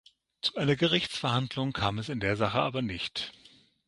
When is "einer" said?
0.55-0.75